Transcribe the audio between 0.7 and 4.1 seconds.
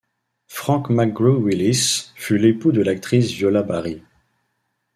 McGrew Willis fut l'époux de l'actrice Viola Barry.